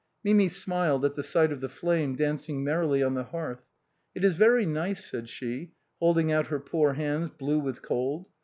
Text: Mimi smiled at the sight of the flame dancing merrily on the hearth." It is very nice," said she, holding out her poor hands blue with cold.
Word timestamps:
Mimi 0.23 0.49
smiled 0.49 1.05
at 1.05 1.13
the 1.13 1.21
sight 1.21 1.51
of 1.51 1.61
the 1.61 1.69
flame 1.69 2.15
dancing 2.15 2.63
merrily 2.63 3.03
on 3.03 3.13
the 3.13 3.25
hearth." 3.25 3.65
It 4.15 4.23
is 4.23 4.33
very 4.33 4.65
nice," 4.65 5.05
said 5.05 5.29
she, 5.29 5.73
holding 5.99 6.31
out 6.31 6.47
her 6.47 6.59
poor 6.59 6.93
hands 6.93 7.29
blue 7.37 7.59
with 7.59 7.83
cold. 7.83 8.27